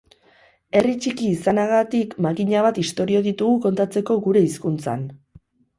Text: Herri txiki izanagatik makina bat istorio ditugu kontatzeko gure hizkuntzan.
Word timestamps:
Herri 0.77 0.93
txiki 1.05 1.27
izanagatik 1.33 2.15
makina 2.29 2.65
bat 2.69 2.81
istorio 2.87 3.23
ditugu 3.29 3.63
kontatzeko 3.69 4.21
gure 4.29 4.47
hizkuntzan. 4.49 5.11